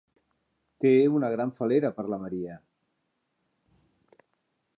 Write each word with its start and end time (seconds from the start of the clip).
Té 0.85 0.93
una 1.17 1.29
gran 1.35 1.53
fal·lera 1.61 1.93
per 1.99 2.07
la 2.15 2.21
Maria. 2.25 2.59